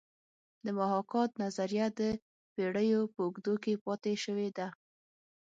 [0.65, 2.01] د محاکات نظریه د
[2.53, 4.67] پیړیو په اوږدو کې پاتې شوې ده